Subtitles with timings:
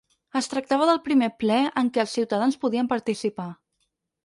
[0.39, 3.49] Es tractava del primer ple en què els ciutadans podien participar.